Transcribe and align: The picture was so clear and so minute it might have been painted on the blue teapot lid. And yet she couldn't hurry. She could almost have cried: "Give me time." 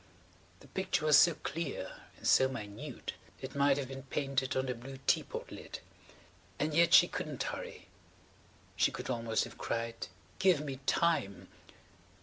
The 0.61 0.67
picture 0.67 1.05
was 1.05 1.15
so 1.15 1.35
clear 1.35 1.91
and 2.17 2.25
so 2.27 2.47
minute 2.49 3.13
it 3.39 3.53
might 3.53 3.77
have 3.77 3.87
been 3.89 4.01
painted 4.01 4.55
on 4.57 4.65
the 4.65 4.73
blue 4.73 4.97
teapot 5.05 5.51
lid. 5.51 5.79
And 6.57 6.73
yet 6.73 6.95
she 6.95 7.07
couldn't 7.07 7.43
hurry. 7.43 7.87
She 8.75 8.89
could 8.91 9.11
almost 9.11 9.43
have 9.43 9.59
cried: 9.59 10.07
"Give 10.39 10.59
me 10.61 10.77
time." 10.87 11.49